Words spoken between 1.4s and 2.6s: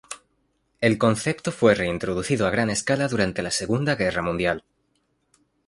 fue reintroducido a